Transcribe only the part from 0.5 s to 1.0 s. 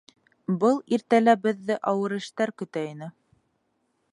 Был